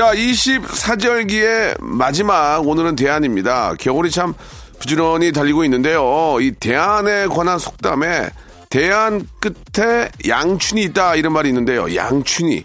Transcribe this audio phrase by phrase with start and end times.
[0.00, 4.32] 자 24절기의 마지막 오늘은 대안입니다 겨울이 참
[4.78, 8.30] 부지런히 달리고 있는데요 이 대안에 관한 속담에
[8.70, 12.64] 대안 끝에 양춘이 있다 이런 말이 있는데요 양춘이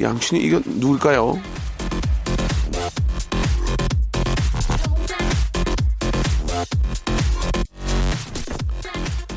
[0.00, 1.40] 양춘이 이건 누굴까요?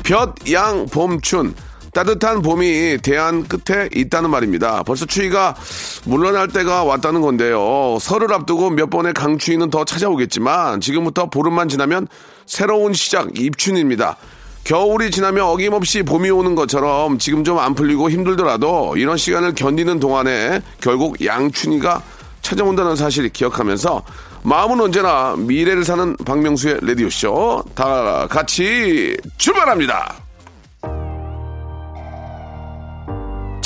[0.02, 1.54] 볕, 양, 봄, 춘.
[1.92, 4.82] 따뜻한 봄이 대안 끝에 있다는 말입니다.
[4.84, 5.54] 벌써 추위가
[6.04, 7.98] 물러날 때가 왔다는 건데요.
[8.00, 12.08] 설을 앞두고 몇 번의 강추위는 더 찾아오겠지만 지금부터 보름만 지나면
[12.46, 14.16] 새로운 시작, 입춘입니다.
[14.64, 20.60] 겨울이 지나면 어김없이 봄이 오는 것처럼 지금 좀 안 풀리고 힘들더라도 이런 시간을 견디는 동안에
[20.80, 22.02] 결국 양춘이가
[22.42, 24.02] 찾아온다는 사실 기억하면서
[24.42, 30.27] 마음은 언제나 미래를 사는 박명수의 레디오쇼 다 같이 출발합니다.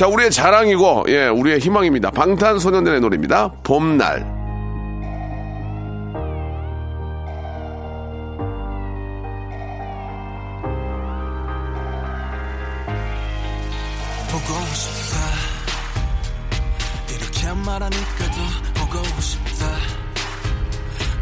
[0.03, 2.11] 자, 우리의 자랑이고, 예, 우리의 희망입니다.
[2.11, 3.53] 방탄소년단의 노래입니다.
[3.63, 4.27] 봄날.
[14.29, 15.19] 보고 싶다
[17.09, 18.25] 이렇게 말하니까
[18.75, 19.67] 더 보고 싶다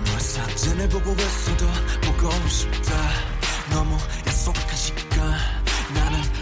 [0.06, 1.66] 널 사진을 보고 있어도
[2.00, 2.94] 보고 싶다
[3.74, 5.36] 너무 약속한 시간
[5.94, 6.39] 나는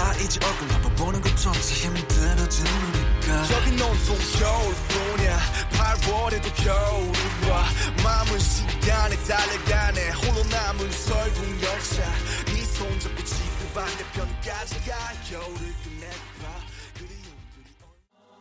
[0.00, 5.38] 다 이제 얼굴 한번 보는 것조차 우리가 저기 온통 겨울뿐이야.
[5.72, 7.64] 8월에도 겨울이 와
[8.02, 10.10] 마음은 시간에 달려가네.
[10.12, 12.02] 홀로 남은 설국 열차.
[12.46, 14.96] 네 손 잡고 지구 반대편까지 가.
[15.28, 16.60] 겨울을 끝내봐.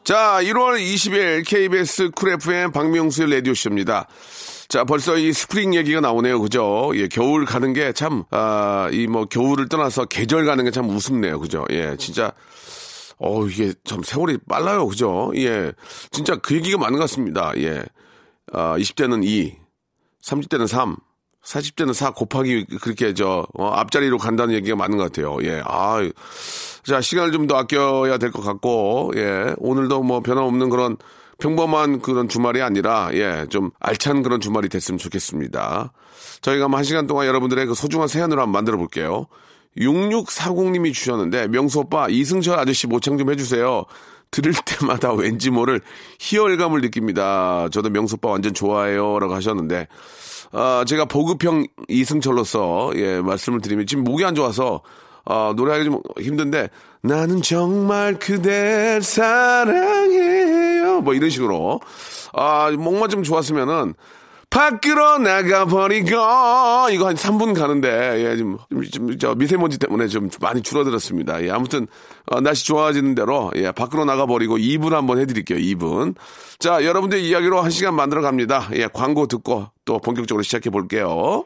[0.06, 4.08] 자, 1월 20일 KBS 쿨 FM 박명수의 라디오쇼입니다.
[4.70, 6.40] 자, 벌써 이 스프링 얘기가 나오네요.
[6.42, 6.92] 그죠?
[6.94, 11.40] 예, 겨울 가는 게 참, 아, 이 뭐 겨울을 떠나서 계절 가는 게 참 우습네요.
[11.40, 11.66] 그죠?
[11.72, 12.32] 예, 진짜.
[13.18, 14.88] 어, 이게 참 세월이 빨라요.
[14.88, 15.32] 그죠?
[15.36, 15.74] 예.
[16.12, 17.52] 진짜 그 얘기가 많은 것 같습니다.
[17.58, 17.84] 예.
[18.54, 19.56] 아, 20대는 2,
[20.24, 20.96] 30대는 3,
[21.44, 25.38] 40대는 4 곱하기 그렇게 저, 어, 앞자리로 간다는 얘기가 많은 것 같아요.
[25.44, 25.62] 예.
[25.66, 25.98] 아,
[26.86, 29.56] 자, 시간을 좀 더 아껴야 될 것 같고, 예.
[29.58, 30.96] 오늘도 뭐 변함없는 그런
[31.40, 33.46] 평범한 그런 주말이 아니라, 예.
[33.50, 35.92] 좀 알찬 그런 주말이 됐으면 좋겠습니다.
[36.42, 39.26] 저희가 한번 한 시간 동안 여러분들의 그 소중한 사연으로 한번 만들어 볼게요.
[39.78, 43.86] 6640님이 주셨는데, 명수 오빠, 이승철 아저씨 모창 좀 해주세요.
[44.32, 45.82] 들을 때마다 왠지 모를
[46.20, 47.68] 희열감을 느낍니다.
[47.72, 49.20] 저도 명수 오빠 완전 좋아해요.
[49.20, 49.88] 라고 하셨는데,
[50.52, 54.82] 아, 제가 보급형 이승철로서, 예, 말씀을 드리면, 지금 목이 안 좋아서,
[55.26, 56.70] 아, 노래하기 좀 힘든데,
[57.02, 60.59] 나는 정말 그댈 사랑해
[61.00, 61.02] 요.
[61.02, 61.80] 뭐 이런 식으로.
[62.34, 63.96] 아, 목만 좀 좋았으면은,
[64.50, 66.08] 밖으로 나가버리고,
[66.92, 71.44] 이거 한 3분 가는데, 예, 좀, 좀, 좀, 저 미세먼지 때문에 좀 많이 줄어들었습니다.
[71.44, 71.88] 예, 아무튼,
[72.26, 76.16] 어, 날씨 좋아지는 대로, 예, 밖으로 나가버리고 2분 한번 해드릴게요, 2분.
[76.58, 78.70] 자, 여러분들 이야기로 한 시간 만들어 갑니다.
[78.74, 81.46] 예, 광고 듣고 또 본격적으로 시작해 볼게요.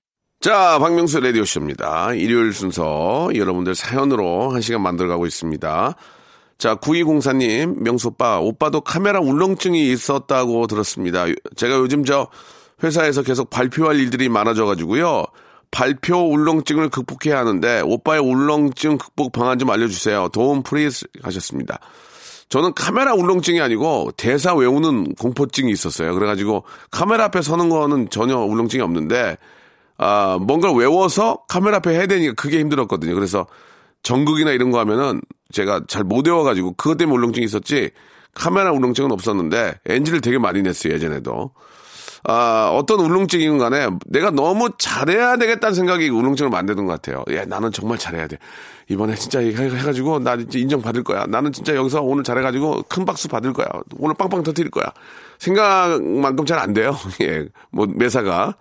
[0.41, 2.15] 자, 박명수 라디오쇼입니다.
[2.15, 5.95] 일요일 순서 여러분들 사연으로 한 시간 만들어가고 있습니다.
[6.57, 11.25] 자, 9204님, 명수 오빠, 오빠도 카메라 울렁증이 있었다고 들었습니다.
[11.55, 12.27] 제가 요즘 저
[12.83, 15.25] 회사에서 계속 발표할 일들이 많아져가지고요.
[15.69, 20.29] 발표 울렁증을 극복해야 하는데, 오빠의 울렁증 극복 방안 좀 알려주세요.
[20.29, 21.77] 도움 please 하셨습니다.
[22.49, 26.15] 저는 카메라 울렁증이 아니고 대사 외우는 공포증이 있었어요.
[26.15, 29.37] 그래가지고 카메라 앞에 서는 거는 전혀 울렁증이 없는데,
[29.97, 33.13] 아, 뭔가를 외워서 카메라 앞에 해야 되니까 그게 힘들었거든요.
[33.15, 33.45] 그래서
[34.03, 35.21] 전극이나 이런 거 하면은
[35.51, 37.91] 제가 잘 못 외워가지고 그것 때문에 울렁증이 있었지
[38.33, 41.51] 카메라 울렁증은 없었는데 엔진을 되게 많이 냈어요, 예전에도.
[42.23, 47.23] 아, 어떤 울렁증이건 간에 내가 너무 잘해야 되겠다는 생각이 울렁증을 만드는 것 같아요.
[47.31, 48.37] 예, 나는 정말 잘해야 돼.
[48.89, 51.25] 이번에 진짜 해- 해가지고 나 진짜 인정받을 거야.
[51.27, 53.65] 나는 진짜 여기서 오늘 잘해가지고 큰 박수 받을 거야.
[53.97, 54.85] 오늘 빵빵 터뜨릴 거야.
[55.39, 56.95] 생각만큼 잘 안 돼요.
[57.21, 58.55] 예, 뭐, 매사가.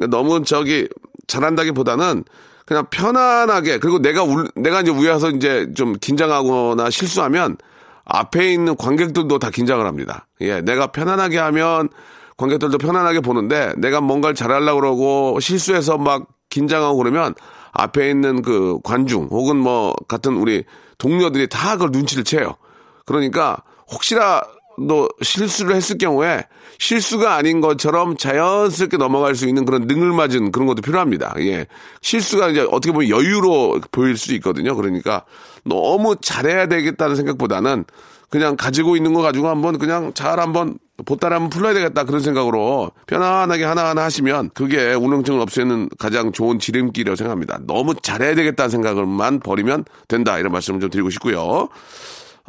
[0.00, 0.88] 그러니까 너무 저기
[1.26, 2.24] 잘한다기보다는
[2.64, 7.56] 그냥 편안하게 그리고 내가 울, 내가 이제 위에서 이제 좀 긴장하거나 실수하면
[8.04, 10.26] 앞에 있는 관객들도 다 긴장을 합니다.
[10.40, 11.88] 예, 내가 편안하게 하면
[12.36, 17.34] 관객들도 편안하게 보는데 내가 뭔가를 잘하려고 그러고 실수해서 막 긴장하고 그러면
[17.72, 20.64] 앞에 있는 그 관중 혹은 뭐 같은 우리
[20.98, 22.56] 동료들이 다 그걸 눈치를 채요.
[23.04, 23.58] 그러니까
[23.92, 24.42] 혹시라
[24.88, 26.44] 도 실수를 했을 경우에
[26.78, 31.34] 실수가 아닌 것처럼 자연스럽게 넘어갈 수 있는 그런 능을맞은 그런 것도 필요합니다.
[31.40, 31.66] 예.
[32.00, 34.74] 실수가 이제 어떻게 보면 여유로 보일 수 있거든요.
[34.74, 35.24] 그러니까
[35.64, 37.84] 너무 잘해야 되겠다는 생각보다는
[38.30, 42.92] 그냥 가지고 있는 거 가지고 한번 그냥 잘 한번 보따리 한번 풀러야 되겠다 그런 생각으로
[43.06, 47.58] 편안하게 하나하나 하시면 그게 우능증을 없애는 가장 좋은 지름길이라고 생각합니다.
[47.66, 51.68] 너무 잘해야 되겠다는 생각을만 버리면 된다 이런 말씀을 좀 드리고 싶고요.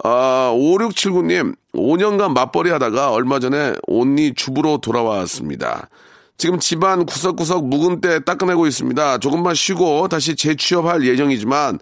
[0.03, 5.89] 아, 5679님, 5년간 맞벌이 하다가 얼마 전에 온니 주부로 돌아왔습니다.
[6.37, 9.19] 지금 집안 구석구석 묵은 때 닦아내고 있습니다.
[9.19, 11.79] 조금만 쉬고 다시 재취업할 예정이지만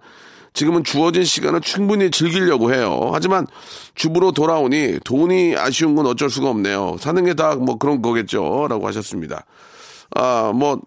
[0.52, 3.10] 지금은 주어진 시간을 충분히 즐기려고 해요.
[3.12, 3.46] 하지만
[3.94, 6.96] 주부로 돌아오니 돈이 아쉬운 건 어쩔 수가 없네요.
[7.00, 8.66] 사는 게 다 뭐 그런 거겠죠.
[8.68, 9.46] 라고 하셨습니다.
[10.16, 10.80] 아, 뭐,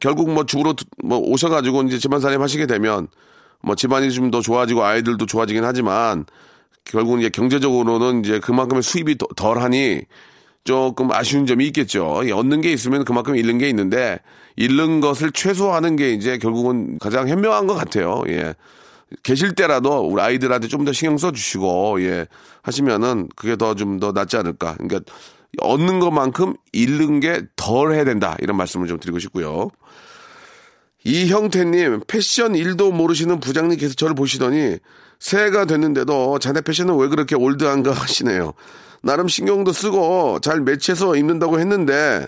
[0.00, 0.74] 결국 뭐 주부로
[1.04, 3.06] 뭐 오셔가지고 이제 집안살림 하시게 되면
[3.62, 6.24] 뭐 집안이 좀 더 좋아지고 아이들도 좋아지긴 하지만
[6.84, 10.02] 결국은 이제 경제적으로는 이제 그만큼의 수입이 더- 덜하니
[10.64, 12.22] 조금 아쉬운 점이 있겠죠.
[12.24, 14.18] 이 얻는 게 있으면 그만큼 잃는 게 있는데
[14.56, 18.22] 잃는 것을 최소화하는 게 이제 결국은 가장 현명한 것 같아요.
[18.28, 18.54] 예.
[19.22, 22.26] 계실 때라도 우리 아이들한테 좀 더 신경 써주시고 예
[22.62, 24.74] 하시면은 그게 더 좀더 낫지 않을까.
[24.78, 25.00] 그러니까
[25.60, 29.68] 얻는 것만큼 잃는 게 덜 해야 된다 이런 말씀을 좀 드리고 싶고요.
[31.04, 34.78] 이형태님 패션 일도 모르시는 부장님께서 저를 보시더니
[35.22, 38.54] 새해가 됐는데도 자네 패션은 왜 그렇게 old한가 하시네요.
[39.02, 42.26] 나름 신경도 쓰고 잘 매치해서 입는다고 했는데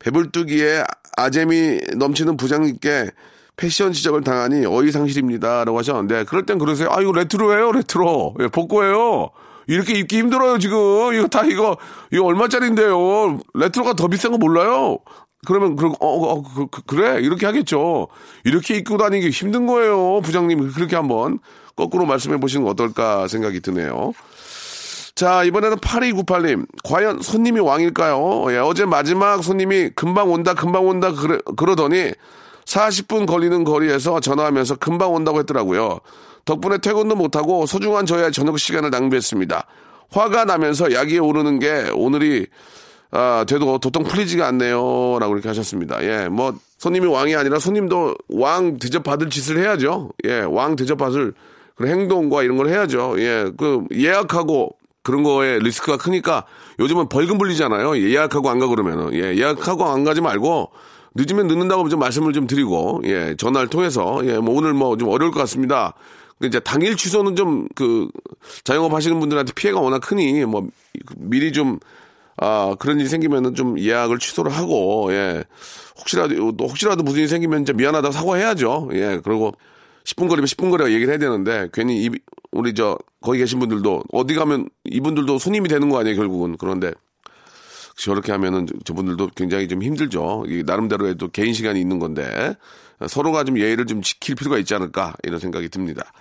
[0.00, 0.82] 배불뚝이에
[1.16, 3.10] 아재미 넘치는 부장님께
[3.56, 6.88] 패션 지적을 당하니 어이상실입니다 라고 하셨는데 그럴 땐 그러세요.
[6.90, 9.30] 아 이거 레트로예요 레트로 예, 복고예요.
[9.68, 11.76] 이렇게 입기 힘들어요 지금 이거 다 이거
[12.10, 14.98] 이거 얼마짜리인데요 레트로가 더 비싼 거 몰라요
[15.46, 18.08] 그러면 그, 어, 어, 그, 그, 그래 이렇게 하겠죠
[18.44, 21.40] 이렇게 입고 다니기 힘든 거예요 부장님 그렇게 한번
[21.74, 24.12] 거꾸로 말씀해 보시는 거 어떨까 생각이 드네요
[25.14, 26.66] 자, 이번에는 8298님.
[26.84, 28.46] 과연 손님이 왕일까요?
[28.52, 32.12] 예, 어제 마지막 손님이 금방 온다, 금방 온다, 그러, 그러더니
[32.64, 36.00] 40분 걸리는 거리에서 전화하면서 금방 온다고 했더라고요.
[36.44, 39.66] 덕분에 퇴근도 못하고 소중한 저의 저녁 시간을 낭비했습니다.
[40.10, 42.46] 화가 나면서 약이 오르는 게 오늘이
[43.12, 45.18] 아, 돼도 도통 풀리지가 않네요.
[45.20, 46.02] 라고 이렇게 하셨습니다.
[46.02, 50.10] 예, 뭐, 손님이 왕이 아니라 손님도 왕 대접받을 짓을 해야죠.
[50.26, 51.34] 예, 왕 대접받을
[51.76, 53.16] 그런 행동과 이런 걸 해야죠.
[53.18, 54.70] 예, 그 예약하고
[55.02, 56.44] 그런 거에 리스크가 크니까
[56.78, 57.98] 요즘은 벌금 불리잖아요.
[57.98, 59.12] 예약하고 안 가 그러면은.
[59.14, 60.70] 예, 예약하고 안 가지 말고
[61.14, 65.30] 늦으면 늦는다고 좀 말씀을 좀 드리고, 예, 전화를 통해서, 예, 뭐 오늘 뭐 좀 어려울
[65.32, 65.92] 것 같습니다.
[66.42, 68.08] 이제 당일 취소는 좀 그
[68.64, 70.66] 자영업 하시는 분들한테 피해가 워낙 크니 뭐
[71.16, 71.78] 미리 좀
[72.36, 75.44] 아, 그런 일이 생기면은 좀 예약을 취소를 하고, 예.
[75.98, 78.90] 혹시라도, 또 혹시라도 무슨 일이 생기면 이제 미안하다고 사과해야죠.
[78.94, 79.20] 예.
[79.22, 79.52] 그리고
[80.04, 82.10] 10분 거리면 10분 거리가 얘기를 해야 되는데, 괜히 이,
[82.50, 86.56] 우리 저, 거기 계신 분들도 어디 가면 이분들도 손님이 되는 거 아니에요, 결국은.
[86.56, 86.92] 그런데
[87.96, 90.44] 저렇게 하면은 저분들도 굉장히 좀 힘들죠.
[90.64, 92.56] 나름대로의 또 개인 시간이 있는 건데,
[93.06, 96.12] 서로가 좀 예의를 좀 지킬 필요가 있지 않을까, 이런 생각이 듭니다.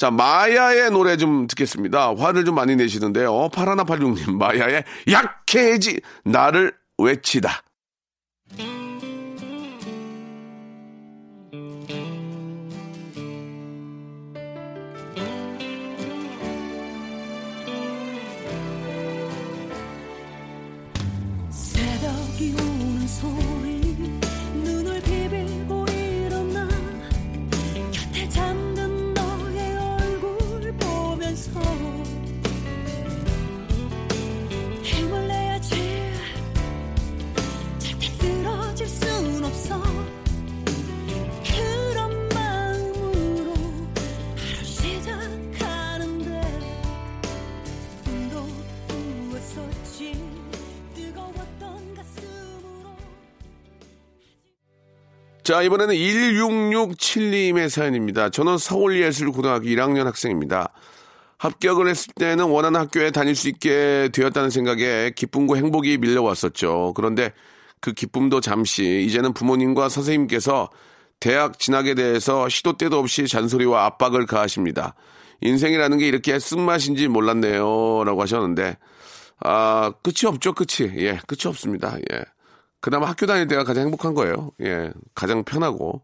[0.00, 2.14] 자, 마야의 노래 좀 듣겠습니다.
[2.16, 3.50] 화를 좀 많이 내시는데요.
[3.50, 7.62] 파라나팔육님, 마야의 약해지, 나를 외치다.
[55.50, 58.30] 자, 이번에는 1667님의 사연입니다.
[58.30, 60.72] 저는 서울예술고등학교 1학년 학생입니다.
[61.38, 66.92] 합격을 했을 때는 원하는 학교에 다닐 수 있게 되었다는 생각에 기쁨과 행복이 밀려왔었죠.
[66.94, 67.32] 그런데
[67.80, 70.70] 그 기쁨도 잠시, 이제는 부모님과 선생님께서
[71.18, 74.94] 대학 진학에 대해서 시도 때도 없이 잔소리와 압박을 가하십니다.
[75.40, 78.04] 인생이라는 게 이렇게 쓴맛인지 몰랐네요.
[78.04, 78.78] 라고 하셨는데,
[79.40, 80.92] 아, 끝이 없죠, 끝이.
[80.98, 81.96] 예, 끝이 없습니다.
[82.12, 82.22] 예.
[82.80, 84.50] 그나마 학교 다닐 때가 가장 행복한 거예요.
[84.62, 86.02] 예, 가장 편하고.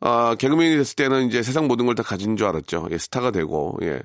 [0.00, 2.88] 아, 개그맨이 됐을 때는 이제 세상 모든 걸 다 가진 줄 알았죠.
[2.92, 4.00] 예, 스타가 되고, 예.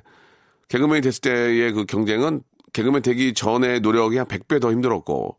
[0.70, 2.42] 개그맨이 됐을 때의 그 경쟁은
[2.74, 5.38] 개그맨 되기 전에 노력이 한 100배 더 힘들었고,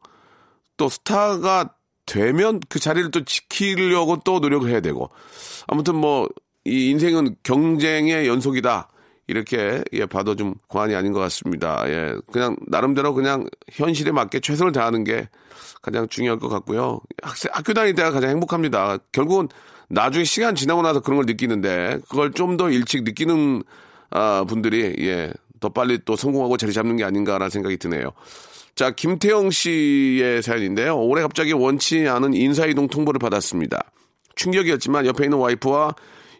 [0.76, 1.74] 또 스타가
[2.06, 5.10] 되면 그 자리를 또 지키려고 또 노력을 해야 되고,
[5.66, 6.28] 아무튼 뭐,
[6.64, 8.88] 이 인생은 경쟁의 연속이다.
[9.26, 11.82] 이렇게 예, 봐도 좀 과언이 아닌 것 같습니다.
[11.88, 15.28] 예, 그냥 나름대로 그냥 현실에 맞게 최선을 다하는 게
[15.82, 17.00] 가장 중요할 것 같고요.
[17.22, 18.98] 학생, 학교 다닐 때가 가장 행복합니다.
[19.12, 19.48] 결국은
[19.88, 23.62] 나중에 시간 지나고 나서 그런 걸 느끼는데 그걸 좀 더 일찍 느끼는
[24.10, 28.10] 아, 분들이 예, 더 빨리 또 성공하고 자리 잡는 게 아닌가라는 생각이 드네요.
[28.74, 30.98] 자, 김태영 씨의 사연인데요.
[30.98, 33.90] 올해 갑자기 원치 않은 인사이동 통보를 받았습니다.
[34.34, 35.94] 충격이었지만 옆에 있는 와이프와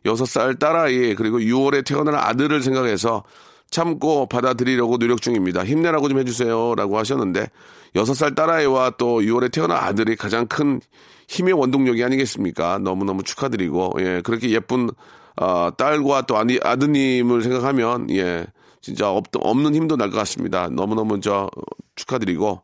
[0.05, 3.25] 6살 딸아이 그리고 6월에 태어날 아들을 생각해서
[3.71, 5.65] 참고 받아들이려고 노력 중입니다.
[5.65, 6.75] 힘내라고 좀 해주세요.
[6.77, 7.49] 라고 하셨는데
[7.97, 10.81] 6살 딸아이와 또 6월에 태어난 아들이 가장 큰
[11.29, 12.79] 힘의 원동력이 아니겠습니까?
[12.79, 14.91] 너무너무 축하드리고 예, 그렇게 예쁜
[15.37, 18.47] 어, 딸과 또 아니, 아드님을 생각하면 예,
[18.81, 20.69] 진짜 없, 없는 힘도 날 것 같습니다.
[20.69, 21.49] 너무너무 저
[21.97, 22.63] 축하드리고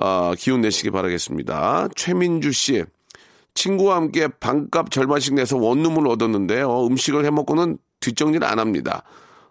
[0.00, 1.88] 어, 기운 내시기 바라겠습니다.
[1.94, 2.84] 최민주 씨
[3.56, 6.86] 친구와 함께 반값 절반씩 내서 원룸을 얻었는데요.
[6.86, 9.02] 음식을 해먹고는 뒷정리를 안 합니다.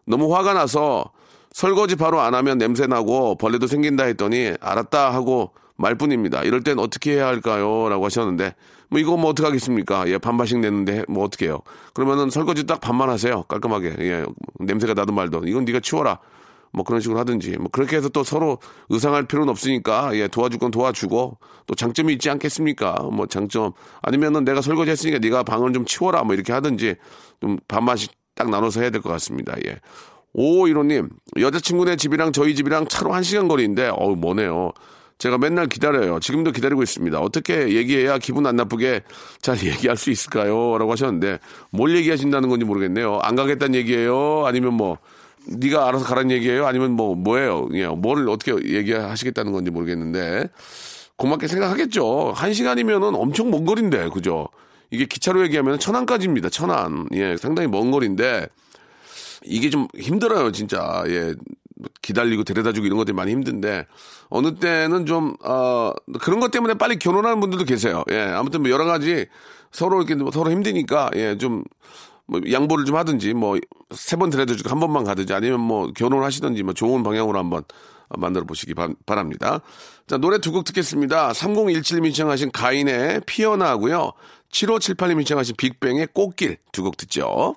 [0.05, 1.11] 너무 화가 나서
[1.51, 6.43] 설거지 바로 안 하면 냄새 나고 벌레도 생긴다 했더니 알았다 하고 말뿐입니다.
[6.43, 7.89] 이럴 땐 어떻게 해야 할까요?
[7.89, 8.55] 라고 하셨는데
[8.89, 10.07] 뭐 이거 뭐 어떻게 하겠습니까?
[10.07, 11.59] 예, 반반씩 내는데 뭐 어떻게 해요?
[11.93, 13.43] 그러면은 설거지 딱 반만 하세요.
[13.43, 13.95] 깔끔하게.
[13.99, 14.25] 예,
[14.59, 16.19] 냄새가 나든 말든 이건 네가 치워라.
[16.75, 20.71] 뭐 그런 식으로 하든지 뭐 그렇게 해서 또 서로 의상할 필요는 없으니까 예 도와줄 건
[20.71, 26.23] 도와주고 또 장점이 있지 않겠습니까 뭐 장점 아니면은 내가 설거지 했으니까 네가 방을 좀 치워라
[26.23, 26.95] 뭐 이렇게 하든지
[27.41, 29.79] 좀 반반씩 딱 나눠서 해야 될 것 같습니다 예
[30.33, 34.71] 오이로님 여자친구네 집이랑 저희 집이랑 차로 한 시간 거리인데 어우 뭐네요
[35.17, 36.19] 제가 맨날 기다려요.
[36.19, 37.17] 지금도 기다리고 있습니다.
[37.21, 39.03] 어떻게 얘기해야 기분 안 나쁘게
[39.41, 40.77] 잘 얘기할 수 있을까요?
[40.77, 41.39] 라고 하셨는데
[41.71, 43.19] 뭘 얘기하신다는 건지 모르겠네요.
[43.21, 44.45] 안 가겠다는 얘기예요?
[44.45, 44.97] 아니면 뭐
[45.47, 46.65] 네가 알아서 가라는 얘기예요?
[46.65, 47.67] 아니면 뭐 뭐예요?
[47.73, 50.49] 예, 뭐를 어떻게 얘기하시겠다는 건지 모르겠는데
[51.17, 52.33] 고맙게 생각하겠죠.
[52.35, 54.49] 한 시간이면은 엄청 먼 거리인데 그죠?
[54.91, 56.49] 이게 기차로 얘기하면 천안까지입니다.
[56.49, 57.07] 천안.
[57.13, 58.47] 예, 상당히 먼 거리인데
[59.43, 61.03] 이게 좀 힘들어요, 진짜.
[61.07, 61.33] 예.
[62.01, 63.85] 기다리고 데려다주고 이런 것들이 많이 힘든데
[64.29, 68.03] 어느 때는 좀 어, 그런 것 때문에 빨리 결혼하는 분들도 계세요.
[68.11, 69.27] 예, 아무튼 뭐 여러 가지
[69.71, 71.63] 서로 이렇게 뭐 서로 힘드니까 예, 좀
[72.27, 73.57] 뭐 양보를 좀 하든지 뭐
[73.93, 77.63] 세번 데려다주고 한 번만 가든지 아니면 뭐 결혼하시든지 뭐 좋은 방향으로 한번
[78.09, 79.61] 만들어 보시기 바, 바랍니다.
[80.07, 81.31] 자, 노래 두 곡 듣겠습니다.
[81.31, 84.13] 3017님 신청하신 가인의 피어나고요.
[84.51, 87.55] 7578님 신청하신 빅뱅의 꽃길 두 곡 듣죠.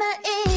[0.00, 0.49] 남아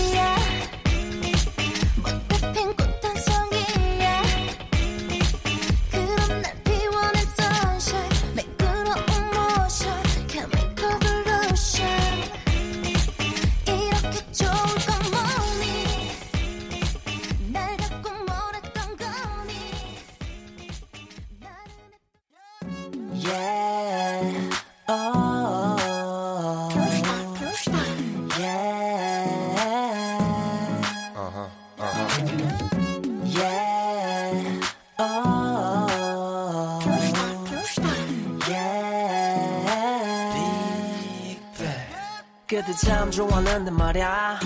[42.65, 44.39] 그때 참 좋았는데 말야.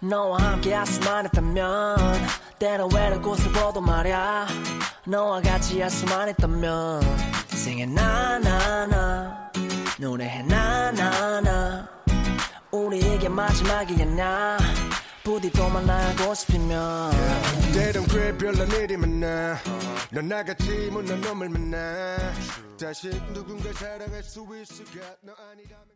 [0.00, 1.96] 너와 함께 할 수만 있다면
[2.60, 4.46] 때론 외로운 곳을 보도 말야.
[5.04, 7.00] 너와 같이 할 수만 있다면
[7.48, 9.50] 생에 나나나
[9.98, 11.88] 노래해 나나나
[12.70, 14.58] 우리에게 마지막이었나
[15.24, 17.10] 부디 또 만나고 싶으면.
[17.72, 19.58] 때론 그래 별난 일이 많아
[20.12, 22.32] 넌 나같이 못난 놈을 만나.
[22.80, 25.16] 다시 누군가 사랑할 수 있을까?
[25.22, 25.95] 너 아니라면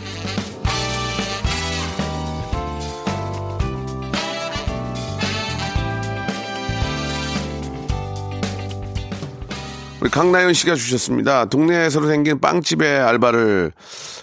[10.01, 11.45] 우리 강나연 씨가 주셨습니다.
[11.45, 13.71] 동네에서 생긴 빵집에 알바를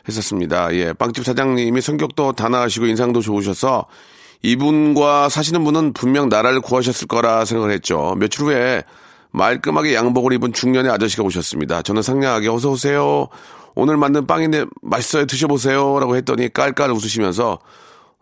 [0.09, 0.75] 했었습니다.
[0.75, 3.87] 예, 빵집 사장님이 성격도 단아하시고 인상도 좋으셔서
[4.43, 8.17] 이분과 사시는 분은 분명 나라를 구하셨을 거라 생각을 했죠.
[8.19, 8.83] 며칠 후에
[9.31, 11.83] 말끔하게 양복을 입은 중년의 아저씨가 오셨습니다.
[11.83, 13.29] 저는 상냥하게 어서 오세요.
[13.77, 15.27] 오늘 만든 빵인데 맛있어요.
[15.27, 16.01] 드셔보세요.
[16.01, 17.61] 라고 했더니 깔깔 웃으시면서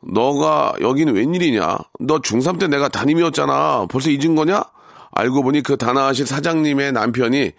[0.02, 1.78] 너가 여기는 웬일이냐?
[2.00, 3.86] 너 중3 때 내가 담임이었잖아.
[3.88, 4.62] 벌써 잊은 거냐?
[5.16, 7.52] 알고 보니 그 단아하신 사장님의 남편이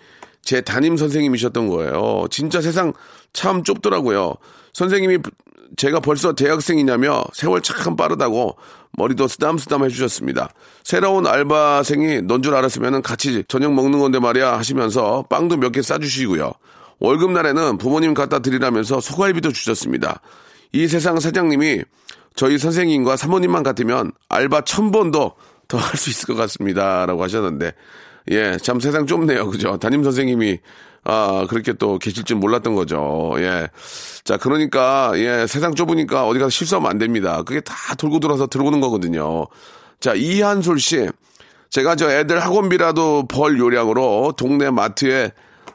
[0.43, 2.25] 제 담임 선생님이셨던 거예요.
[2.29, 2.93] 진짜 세상
[3.33, 4.35] 참 좁더라고요.
[4.73, 5.19] 선생님이
[5.75, 8.55] 제가 벌써 대학생이냐며 세월 참 빠르다고
[8.93, 10.49] 머리도 쓰담쓰담 해주셨습니다.
[10.83, 16.53] 새로운 알바생이 넌 줄 알았으면 같이 저녁 먹는 건데 말이야 하시면서 빵도 몇 개 싸주시고요.
[16.99, 20.21] 월급날에는 부모님 갖다 드리라면서 소갈비도 주셨습니다.
[20.71, 21.83] 이 세상 사장님이
[22.35, 25.33] 저희 선생님과 사모님만 같으면 알바 천 번도
[25.67, 27.05] 더 할 수 있을 것 같습니다.
[27.05, 27.74] 라고 하셨는데,
[28.31, 29.50] 예, 참 세상 좁네요.
[29.50, 29.77] 그죠?
[29.77, 30.59] 담임 선생님이,
[31.03, 33.33] 아, 그렇게 또 계실 줄 몰랐던 거죠.
[33.38, 33.67] 예.
[34.24, 37.43] 자, 그러니까, 예, 세상 좁으니까 어디 가서 실수하면 안 됩니다.
[37.43, 39.47] 그게 다 돌고 돌아서 들어오는 거거든요.
[40.00, 41.07] 자, 이한솔 씨.
[41.69, 45.31] 제가 저 애들 학원비라도 벌 요량으로 동네 마트에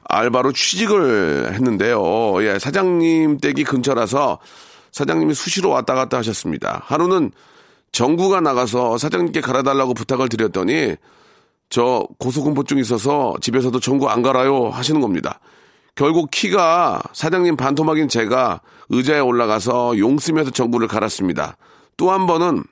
[0.08, 2.42] 알바로 취직을 했는데요.
[2.44, 4.38] 예, 사장님 댁이 근처라서
[4.90, 6.82] 사장님이 수시로 왔다 갔다 하셨습니다.
[6.84, 7.30] 하루는
[7.92, 10.96] 정구가 나가서 사장님께 갈아달라고 부탁을 드렸더니
[11.68, 15.40] 저 고소공포증 있어서 집에서도 전구 안 갈아요 하시는 겁니다.
[15.94, 21.56] 결국 키가 사장님 반토막인 제가 의자에 올라가서 용 쓰면서 전구를 갈았습니다.
[21.96, 22.64] 또 한 번은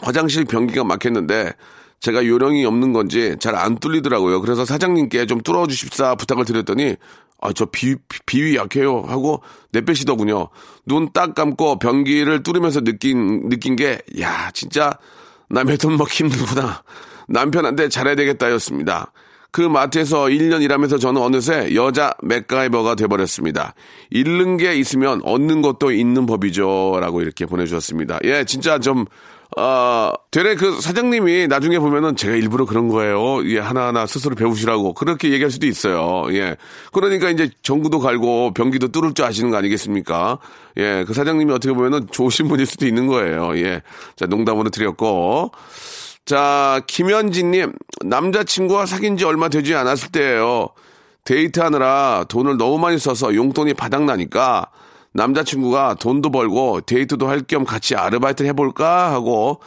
[0.00, 1.52] 화장실 변기가 막혔는데
[2.00, 4.40] 제가 요령이 없는 건지 잘 안 뚫리더라고요.
[4.40, 6.96] 그래서 사장님께 좀 뚫어 주십사 부탁을 드렸더니
[7.40, 7.94] 아, 저 비,
[8.26, 9.04] 비, 위 약해요.
[9.06, 10.48] 하고 내빼시더군요.
[10.86, 14.92] 눈 딱 감고 변기를 뚫으면서 느낀, 느낀 게, 야, 진짜
[15.48, 16.82] 남의 돈 먹기 힘들구나.
[17.28, 19.12] 남편한테 잘해야 되겠다 였습니다.
[19.50, 23.74] 그 마트에서 1년 일하면서 저는 어느새 여자 맥가이버가 돼버렸습니다.
[24.10, 26.98] 잃는 게 있으면 얻는 것도 있는 법이죠.
[27.00, 28.18] 라고 이렇게 보내주셨습니다.
[28.24, 29.04] 예, 진짜 좀,
[29.56, 33.44] 아, 되레 그 사장님이 나중에 보면은 제가 일부러 그런 거예요.
[33.48, 34.92] 예, 하나하나 스스로 배우시라고.
[34.94, 36.26] 그렇게 얘기할 수도 있어요.
[36.36, 36.56] 예.
[36.92, 40.38] 그러니까 이제 전구도 갈고 변기도 뚫을 줄 아시는 거 아니겠습니까?
[40.76, 43.56] 예, 그 사장님이 어떻게 보면은 좋으신 분일 수도 있는 거예요.
[43.58, 43.82] 예.
[44.16, 45.50] 자, 농담으로 드렸고.
[46.26, 47.72] 자, 김현진님,
[48.04, 50.68] 남자친구와 사귄 지 얼마 되지 않았을 때예요.
[51.24, 54.66] 데이트하느라 돈을 너무 많이 써서 용돈이 바닥나니까
[55.12, 59.60] 남자친구가 돈도 벌고 데이트도 할 겸 같이 아르바이트 해볼까 하고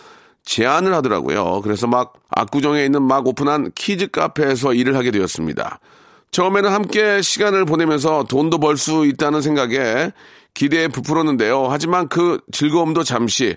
[0.45, 1.61] 제안을 하더라고요.
[1.61, 5.79] 그래서 막 압구정에 있는 막 오픈한 키즈 카페에서 일을 하게 되었습니다.
[6.31, 10.11] 처음에는 함께 시간을 보내면서 돈도 벌 수 있다는 생각에
[10.53, 11.67] 기대에 부풀었는데요.
[11.69, 13.55] 하지만 그 즐거움도 잠시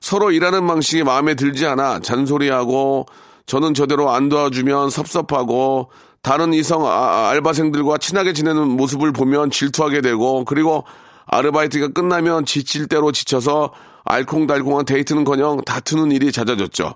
[0.00, 3.06] 서로 일하는 방식이 마음에 들지 않아 잔소리하고
[3.46, 5.90] 저는 저대로 안 도와주면 섭섭하고
[6.22, 10.84] 다른 이성 아- 알바생들과 친하게 지내는 모습을 보면 질투하게 되고 그리고
[11.26, 13.72] 아르바이트가 끝나면 지칠 대로 지쳐서
[14.04, 16.94] 알콩달콩한 데이트는커녕 다투는 일이 잦아졌죠.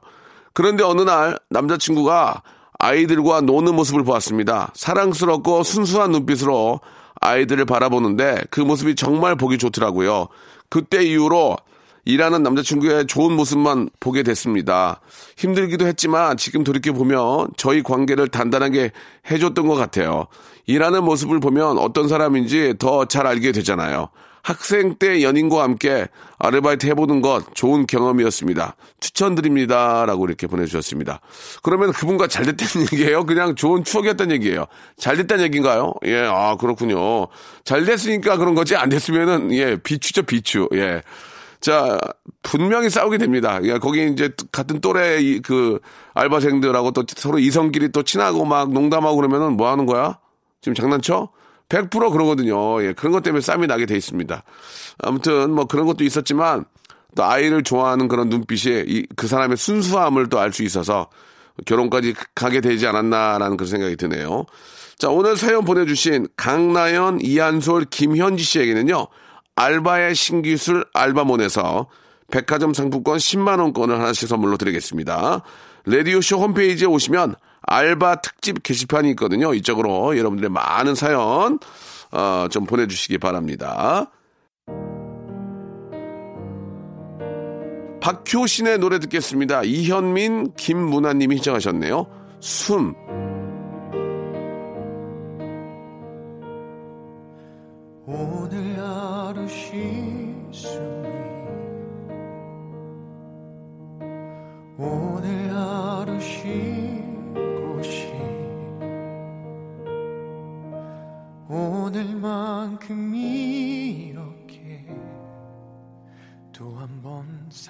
[0.53, 2.43] 그런데 어느 날 남자친구가
[2.79, 4.73] 아이들과 노는 모습을 보았습니다.
[4.75, 6.81] 사랑스럽고 순수한 눈빛으로
[7.21, 10.29] 아이들을 바라보는데 그 모습이 정말 보기 좋더라고요.
[10.71, 11.57] 그때 이후로
[12.05, 15.01] 일하는 남자친구의 좋은 모습만 보게 됐습니다.
[15.37, 18.93] 힘들기도 했지만 지금 돌이켜보면 저희 관계를 단단하게
[19.31, 20.27] 해줬던 것 같아요.
[20.67, 24.09] 일하는 모습을 보면 어떤 사람인지 더 잘 알게 되잖아요.
[24.43, 26.07] 학생 때 연인과 함께
[26.39, 28.75] 아르바이트 해보는 것 좋은 경험이었습니다.
[29.01, 30.07] 추천드립니다.
[30.07, 31.21] 라고 이렇게 보내주셨습니다.
[31.63, 33.27] 그러면 그분과 잘 됐다는 얘기예요?
[33.27, 34.65] 그냥 좋은 추억이었다는 얘기예요?
[34.97, 35.93] 잘 됐다는 얘기인가요?
[36.07, 37.27] 예, 아, 그렇군요.
[37.65, 38.77] 잘 됐으니까 그런 거지.
[38.77, 40.69] 안 됐으면은, 예, 비추죠, 비추.
[40.73, 41.03] 예.
[41.61, 41.99] 자,
[42.43, 43.61] 분명히 싸우게 됩니다.
[43.69, 45.79] 야, 거기 이제 같은 또래 이- 그
[46.15, 50.19] 알바생들하고 또 서로 이성끼리 또 친하고 막 농담하고 그러면은 뭐 하는 거야?
[50.63, 51.29] 지금 장난쳐?
[51.69, 52.83] 100% 그러거든요.
[52.83, 54.43] 예, 그런 것 때문에 싸움이 나게 돼 있습니다.
[55.03, 56.65] 아무튼 뭐 그런 것도 있었지만
[57.15, 61.09] 또 아이를 좋아하는 그런 눈빛이 이, 그 사람의 순수함을 또 알 수 있어서
[61.67, 64.47] 결혼까지 가게 되지 않았나라는 그런 생각이 드네요.
[64.99, 69.07] 자, 오늘 사연 보내주신 강나연, 이한솔, 김현지 씨에게는요,
[69.61, 71.89] 알바의 신기술 알바몬에서
[72.31, 75.43] 백화점 상품권 10만원권을 하나씩 선물로 드리겠습니다.
[75.85, 79.53] 레디오쇼 홈페이지에 오시면 알바 특집 게시판이 있거든요.
[79.53, 81.59] 이쪽으로 여러분들의 많은 사연,
[82.13, 84.11] 어, 좀 보내주시기 바랍니다.
[88.01, 89.63] 박효신의 노래 듣겠습니다.
[89.65, 92.07] 이현민, 김문아님이 신청하셨네요.
[92.41, 92.95] 숨.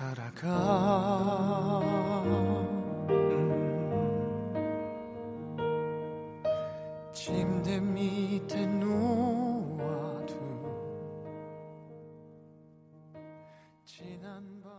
[0.01, 1.83] 살아가
[3.11, 3.21] 음.
[7.13, 10.35] 침대 밑에 누워도
[13.85, 14.73] 지난 밤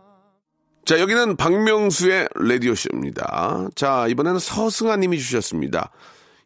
[0.84, 3.68] 자, 여기는 박명수의 라디오쇼입니다.
[3.76, 5.92] 자, 이번에는 서승아 님이 주셨습니다.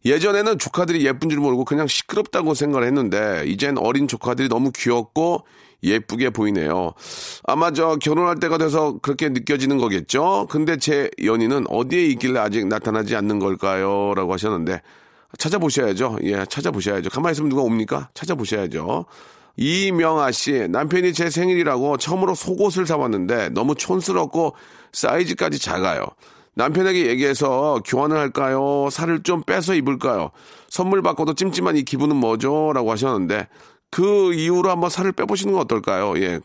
[0.05, 5.47] 예전에는 조카들이 예쁜 줄 모르고 그냥 시끄럽다고 생각을 했는데, 이젠 어린 조카들이 너무 귀엽고
[5.83, 6.93] 예쁘게 보이네요.
[7.45, 10.47] 아마 저 결혼할 때가 돼서 그렇게 느껴지는 거겠죠?
[10.51, 14.15] 근데 제 연인은 어디에 있길래 아직 나타나지 않는 걸까요?
[14.15, 14.81] 라고 하셨는데,
[15.39, 16.19] 찾아보셔야죠.
[16.25, 17.11] 예, 찾아보셔야죠.
[17.11, 18.09] 가만히 있으면 누가 옵니까?
[18.15, 19.07] 찾아보셔야죠.
[19.57, 24.55] 이명아 씨, 남편이 제 생일이라고 처음으로 속옷을 사왔는데 너무 촌스럽고
[24.93, 26.05] 사이즈까지 작아요.
[26.55, 28.89] 남편에게 얘기해서 교환을 할까요?
[28.91, 30.31] 살을 좀 빼서 입을까요?
[30.69, 32.73] 선물 받고도 찜찜한 이 기분은 뭐죠?
[32.75, 33.49] 라고 하셨는데
[33.97, 36.19] 그 이후로 한번 살을 빼보시는 건 어떨까요?
[36.23, 36.39] 예.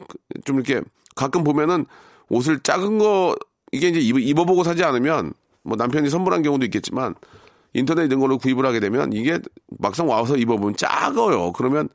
[0.46, 0.82] 좀 이렇게
[1.18, 1.86] 가끔 보면은
[2.30, 3.36] 옷을 작은 거
[3.74, 7.14] 이게 이제 입- 입어보고 사지 않으면 뭐 남편이 선물한 경우도 있겠지만
[7.74, 9.38] 인터넷 이런 걸로 구입을 하게 되면 이게
[9.68, 11.52] 막상 와서 입어보면 작아요.
[11.52, 11.90] 그러면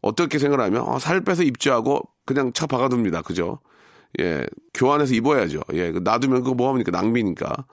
[0.00, 3.20] 어떻게 생각하면 을 아, 살 빼서 입지 하고 그냥 차 박아둡니다.
[3.20, 3.58] 그죠?
[4.20, 5.60] 예, 교환해서 입어야죠.
[5.74, 6.90] 예, 그 놔두면 그거 뭐 합니까?
[6.92, 7.66] 낭비니까.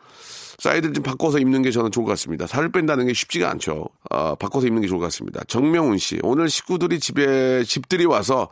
[0.59, 2.47] 사이즈를 좀 바꿔서 입는 게 저는 좋을 것 같습니다.
[2.47, 3.87] 살을 뺀다는 게 쉽지가 않죠.
[4.09, 5.41] 아, 바꿔서 입는 게 좋을 것 같습니다.
[5.47, 8.49] 정명훈 씨, 오늘 식구들이 집에, 집들이 와서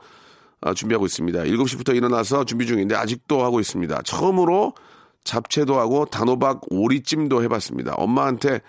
[0.62, 1.44] 아, 준비하고 있습니다.
[1.44, 4.02] 7시부터 일어나서 준비 중인데 아직도 하고 있습니다.
[4.04, 4.74] 처음으로
[5.24, 7.94] 잡채도 하고 단호박 오리찜도 해봤습니다.
[7.96, 8.62] 엄마한테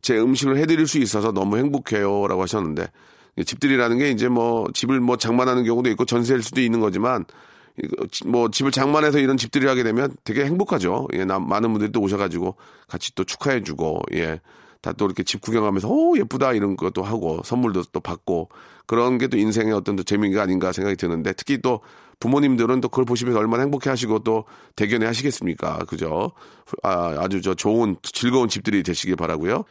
[0.00, 2.26] 제 음식을 해드릴 수 있어서 너무 행복해요.
[2.26, 2.86] 라고 하셨는데
[3.36, 7.24] 이 집들이라는 게 이제 뭐 집을 뭐 장만하는 경우도 있고 전세일 수도 있는 거지만
[8.26, 11.08] 뭐 집을 장만해서 이런 집들이 하게 되면 되게 행복하죠.
[11.14, 12.56] 예, 나, 많은 분들이 또 오셔가지고
[12.88, 14.40] 같이 또 축하해주고 예.
[14.82, 18.48] 다 또 이렇게 집 구경하면서 오 예쁘다 이런 것도 하고 선물도 또 받고
[18.86, 21.80] 그런 게 또 인생의 어떤 또 재미가 아닌가 생각이 드는데 특히 또
[22.18, 26.32] 부모님들은 또 그걸 보시면서 얼마나 행복해 하시고 또 대견해 하시겠습니까 그죠
[26.82, 29.64] 아, 아주 저 좋은 즐거운 집들이 되시길 바라고요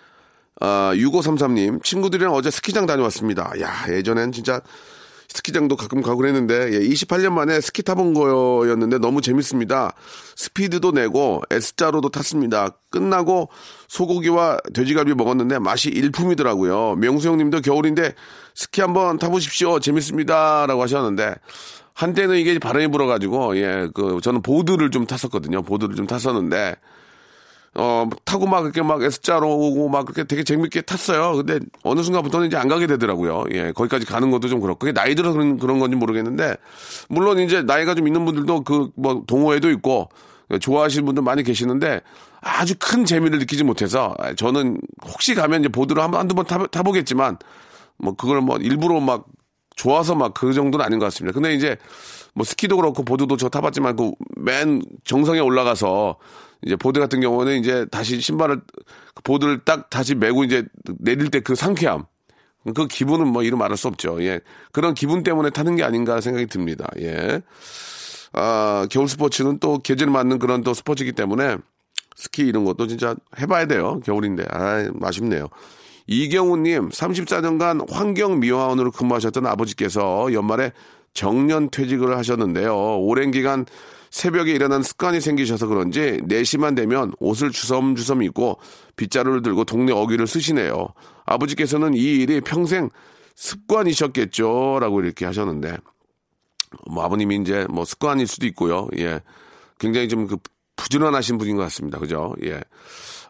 [0.61, 3.51] 아, 6533님, 친구들이랑 어제 스키장 다녀왔습니다.
[3.61, 4.61] 야, 예전엔 진짜
[5.33, 9.93] 스키장도 가끔 가고 그랬는데, 예, 28년 만에 스키 타본 거였는데 너무 재밌습니다.
[10.35, 12.71] 스피드도 내고, S자로도 탔습니다.
[12.89, 13.49] 끝나고
[13.87, 16.95] 소고기와 돼지갈비 먹었는데 맛이 일품이더라고요.
[16.95, 18.13] 명수 형님도 겨울인데
[18.53, 19.79] 스키 한번 타보십시오.
[19.79, 20.65] 재밌습니다.
[20.67, 21.35] 라고 하셨는데,
[21.93, 25.61] 한때는 이게 바람이 불어가지고, 예, 그, 저는 보드를 좀 탔었거든요.
[25.61, 26.75] 보드를 좀 탔었는데,
[27.75, 31.37] 어, 타고 막 이렇게 막 S자로 오고 막 그렇게 되게 재밌게 탔어요.
[31.37, 33.45] 근데 어느 순간부터는 이제 안 가게 되더라고요.
[33.51, 34.79] 예, 거기까지 가는 것도 좀 그렇고.
[34.79, 36.55] 그게 나이 들어서 그런, 그런 건지 모르겠는데,
[37.09, 40.09] 물론 이제 나이가 좀 있는 분들도 그 뭐 동호회도 있고,
[40.59, 42.01] 좋아하시는 분들 많이 계시는데,
[42.41, 47.37] 아주 큰 재미를 느끼지 못해서, 저는 혹시 가면 이제 보드를 한, 한두 번 타, 타보겠지만,
[47.99, 49.25] 뭐 그걸 뭐 일부러 막
[49.77, 51.33] 좋아서 막 그 정도는 아닌 것 같습니다.
[51.33, 51.77] 근데 이제
[52.33, 56.17] 뭐 스키도 그렇고 보드도 저 타봤지만 그 맨 정상에 올라가서
[56.63, 58.61] 이제 보드 같은 경우는 이제 다시 신발을
[59.15, 60.65] 그 보드를 딱 다시 메고 이제
[60.99, 62.05] 내릴 때 그 상쾌함
[62.75, 64.23] 그 기분은 뭐 이루 말할 수 없죠.
[64.23, 64.39] 예.
[64.71, 66.87] 그런 기분 때문에 타는 게 아닌가 생각이 듭니다.
[66.99, 67.41] 예.
[68.33, 71.57] 아, 겨울 스포츠는 또 계절 맞는 그런 또 스포츠이기 때문에
[72.15, 73.99] 스키 이런 것도 진짜 해봐야 돼요.
[74.05, 74.45] 겨울인데.
[74.51, 75.47] 아, 아쉽네요.
[76.07, 80.71] 이경우님, 34년간 환경미화원으로 근무하셨던 아버지께서 연말에
[81.13, 82.99] 정년 퇴직을 하셨는데요.
[82.99, 83.65] 오랜 기간
[84.11, 88.59] 새벽에 일어난 습관이 생기셔서 그런지 4시만 되면 옷을 주섬주섬 입고
[88.97, 90.89] 빗자루를 들고 동네 어귀를 쓰시네요.
[91.25, 92.89] 아버지께서는 이 일이 평생
[93.35, 94.79] 습관이셨겠죠.
[94.81, 95.77] 라고 이렇게 하셨는데,
[96.91, 98.87] 뭐 아버님이 이제 뭐 습관일 수도 있고요.
[98.97, 99.21] 예.
[99.79, 100.37] 굉장히 좀 그
[100.75, 101.97] 부지런하신 분인 것 같습니다.
[101.99, 102.35] 그죠?
[102.43, 102.59] 예.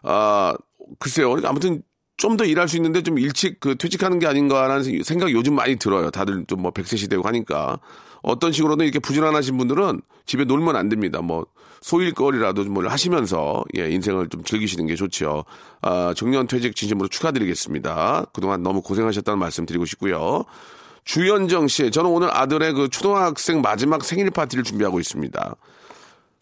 [0.02, 0.54] 아,
[0.98, 1.36] 글쎄요.
[1.44, 1.82] 아무튼
[2.16, 6.10] 좀 더 일할 수 있는데 좀 일찍 그 퇴직하는 게 아닌가라는 생각이 요즘 많이 들어요.
[6.10, 7.78] 다들 좀 뭐 100세 시대고 하니까.
[8.22, 11.20] 어떤 식으로든 이렇게 부지런하신 분들은 집에 놀면 안 됩니다.
[11.20, 11.46] 뭐
[11.80, 15.44] 소일거리라도 좀뭘 하시면서 예, 인생을 좀 즐기시는 게 좋죠.
[15.82, 18.26] 아, 정년 퇴직 진심으로 축하드리겠습니다.
[18.32, 20.44] 그동안 너무 고생하셨다는 말씀 드리고 싶고요.
[21.04, 25.56] 주현정 씨, 저는 오늘 아들의 그 초등학생 마지막 생일 파티를 준비하고 있습니다.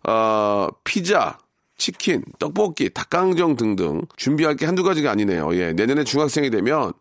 [0.05, 1.39] 어, 피자,
[1.79, 5.55] 치킨, 떡볶이, 닭강정 등등 준비할 게 한두 가지가 아니네요.
[5.57, 6.93] 예, 내년에 중학생이 되면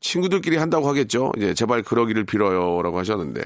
[0.00, 1.32] 친구들끼리 한다고 하겠죠.
[1.36, 3.42] 이제 제발 그러기를 빌어요라고 하셨는데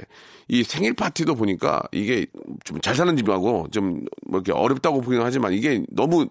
[0.48, 2.26] 이 생일 파티도 보니까 이게
[2.64, 6.28] 좀 잘 사는 집하고 좀 뭐 이렇게 어렵다고 보기는 하지만 이게 너무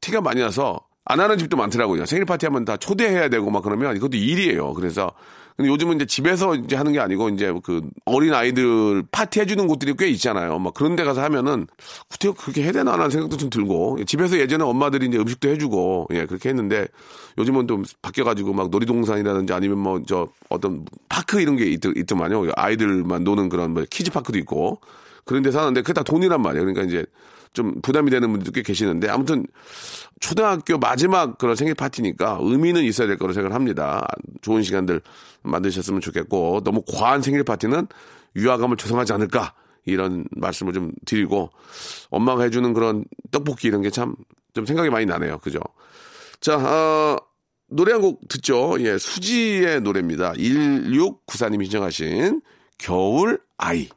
[0.00, 2.06] 티가 많이 나서 안 하는 집도 많더라고요.
[2.06, 4.72] 생일 파티 하면 다 초대해야 되고 막 그러면 이것도 일이에요.
[4.74, 5.12] 그래서
[5.56, 9.94] 근데 요즘은 이제 집에서 이제 하는 게 아니고 이제 그 어린 아이들 파티 해주는 곳들이
[9.98, 10.58] 꽤 있잖아요.
[10.58, 11.66] 막 그런 데 가서 하면은
[12.08, 16.24] 구태여 그렇게 해야 되나 하는 생각도 좀 들고 집에서 예전에 엄마들이 이제 음식도 해주고 예
[16.24, 16.86] 그렇게 했는데
[17.36, 22.52] 요즘은 좀 바뀌어가지고 막 놀이동산이라든지 아니면 뭐 저 어떤 park 이런 게 있, 있더만요.
[22.56, 24.80] 아이들만 노는 그런 뭐 kids park도 있고
[25.24, 26.64] 그런 데서 하는데 그게 다 돈이란 말이에요.
[26.64, 27.04] 그러니까 이제
[27.52, 29.46] 좀 부담이 되는 분들도 꽤 계시는데 아무튼
[30.20, 34.06] 초등학교 마지막 그런 생일 파티니까 의미는 있어야 될 거로 생각을 합니다.
[34.40, 35.00] 좋은 시간들
[35.42, 37.86] 만드셨으면 좋겠고 너무 과한 생일 파티는
[38.36, 41.50] 유화감을 조성하지 않을까 이런 말씀을 좀 드리고
[42.10, 44.14] 엄마가 해주는 그런 떡볶이 이런 게 참
[44.54, 45.38] 좀 생각이 많이 나네요.
[45.38, 45.60] 그죠?
[46.40, 47.16] 자, 어,
[47.68, 48.76] 노래 한 곡 듣죠.
[48.80, 50.32] 예, 수지의 노래입니다.
[50.34, 52.42] 1694님이 신청하신
[52.76, 53.88] 겨울 아이.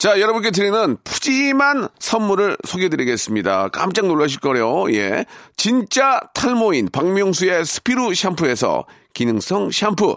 [0.00, 3.68] 자, 여러분께 드리는 푸짐한 선물을 소개해드리겠습니다.
[3.68, 4.90] 깜짝 놀라실 거래요.
[4.94, 5.26] 예.
[5.58, 10.16] 진짜 탈모인 박명수의 스피루 샴푸에서 기능성 샴푸.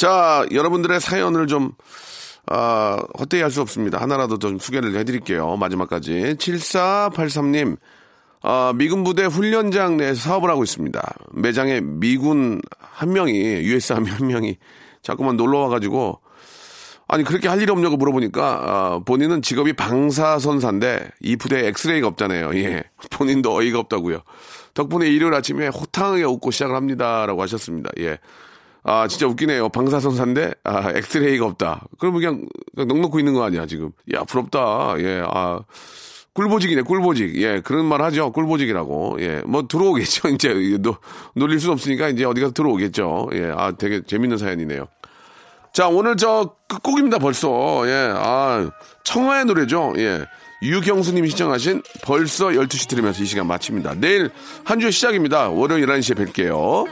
[0.00, 1.72] 자, 여러분들의 사연을 좀,
[2.46, 4.00] 아, 헛되이 할 수 없습니다.
[4.00, 5.58] 하나라도 좀 소개를 해드릴게요.
[5.58, 6.36] 마지막까지.
[6.38, 7.76] 7483님,
[8.40, 11.16] 아, 미군 부대 훈련장 내에서 사업을 하고 있습니다.
[11.34, 14.56] 매장에 미군 한 명이, US 한 명이
[15.02, 16.18] 자꾸만 놀러 와가지고,
[17.06, 22.54] 아니, 그렇게 할 일이 없냐고 물어보니까, 아, 본인은 직업이 방사선사인데, 이 부대에 엑스레이가 없잖아요.
[22.54, 22.84] 예.
[23.10, 24.22] 본인도 어이가 없다고요.
[24.72, 27.26] 덕분에 일요일 아침에 호탕하게 웃고 시작을 합니다.
[27.26, 27.90] 라고 하셨습니다.
[27.98, 28.16] 예.
[28.82, 29.68] 아, 진짜 웃기네요.
[29.68, 31.86] 방사선사인데, 아, 엑스레이가 없다.
[31.98, 33.92] 그러면 그냥, 그냥 넋 놓고 있는 거 아니야, 지금.
[34.14, 34.94] 야, 부럽다.
[34.98, 35.60] 예, 아.
[36.32, 37.36] 꿀보직이네, 꿀보직.
[37.42, 38.32] 예, 그런 말 하죠.
[38.32, 39.18] 꿀보직이라고.
[39.20, 40.28] 예, 뭐 들어오겠죠.
[40.34, 40.96] 이제 노,
[41.34, 43.30] 놀릴 수 없으니까 이제 어디 가서 들어오겠죠.
[43.34, 44.86] 예, 아, 되게 재밌는 사연이네요.
[45.72, 47.82] 자, 오늘 저 끝곡입니다, 벌써.
[47.86, 48.70] 예, 아,
[49.04, 49.92] 청하의 노래죠.
[49.98, 50.24] 예.
[50.62, 53.94] 유경수님이 신청하신 벌써 12시 들으면서 이 시간 마칩니다.
[53.94, 54.30] 내일
[54.64, 55.48] 한 주의 시작입니다.
[55.48, 56.86] 월요일 11시에 뵐게요.